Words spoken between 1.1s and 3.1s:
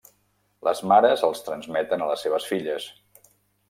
els transmeten a les seves filles.